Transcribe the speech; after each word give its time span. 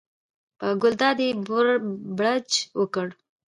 په 0.59 0.67
ګلداد 0.81 1.17
یې 1.25 1.29
بړچ 2.17 2.49
وکړ. 2.79 3.07